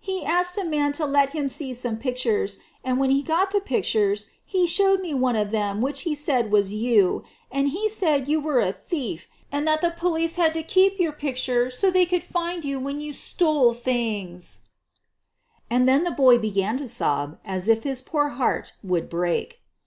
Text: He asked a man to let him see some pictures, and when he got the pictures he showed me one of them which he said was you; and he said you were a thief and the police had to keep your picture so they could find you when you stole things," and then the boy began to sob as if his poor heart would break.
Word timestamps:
He 0.00 0.24
asked 0.24 0.56
a 0.56 0.64
man 0.64 0.94
to 0.94 1.04
let 1.04 1.34
him 1.34 1.46
see 1.46 1.74
some 1.74 1.98
pictures, 1.98 2.56
and 2.82 2.98
when 2.98 3.10
he 3.10 3.22
got 3.22 3.50
the 3.50 3.60
pictures 3.60 4.28
he 4.42 4.66
showed 4.66 5.00
me 5.02 5.12
one 5.12 5.36
of 5.36 5.50
them 5.50 5.82
which 5.82 6.00
he 6.08 6.14
said 6.14 6.50
was 6.50 6.72
you; 6.72 7.22
and 7.52 7.68
he 7.68 7.90
said 7.90 8.26
you 8.26 8.40
were 8.40 8.60
a 8.60 8.72
thief 8.72 9.26
and 9.52 9.68
the 9.68 9.92
police 9.94 10.36
had 10.36 10.54
to 10.54 10.62
keep 10.62 10.98
your 10.98 11.12
picture 11.12 11.68
so 11.68 11.90
they 11.90 12.06
could 12.06 12.24
find 12.24 12.64
you 12.64 12.80
when 12.80 12.98
you 13.02 13.12
stole 13.12 13.74
things," 13.74 14.62
and 15.68 15.86
then 15.86 16.04
the 16.04 16.10
boy 16.10 16.38
began 16.38 16.78
to 16.78 16.88
sob 16.88 17.38
as 17.44 17.68
if 17.68 17.82
his 17.84 18.00
poor 18.00 18.30
heart 18.30 18.72
would 18.82 19.10
break. 19.10 19.60